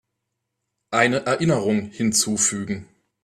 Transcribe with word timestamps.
Eine 0.89 1.27
Erinnerung 1.27 1.91
hinzufügen. 1.91 2.87